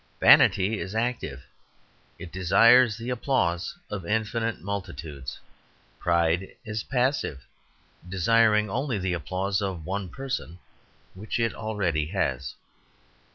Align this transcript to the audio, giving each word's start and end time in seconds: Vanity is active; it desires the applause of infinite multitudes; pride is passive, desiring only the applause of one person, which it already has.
Vanity 0.19 0.79
is 0.79 0.95
active; 0.95 1.43
it 2.17 2.31
desires 2.31 2.97
the 2.97 3.11
applause 3.11 3.77
of 3.91 4.03
infinite 4.03 4.59
multitudes; 4.59 5.39
pride 5.99 6.47
is 6.65 6.81
passive, 6.81 7.45
desiring 8.09 8.67
only 8.67 8.97
the 8.97 9.13
applause 9.13 9.61
of 9.61 9.85
one 9.85 10.09
person, 10.09 10.57
which 11.13 11.37
it 11.39 11.53
already 11.53 12.07
has. 12.07 12.55